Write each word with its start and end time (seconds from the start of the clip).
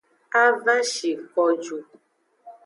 A 0.43 0.45
va 0.63 0.75
shi 0.91 1.11
ko 1.35 1.43
ju. 1.63 1.77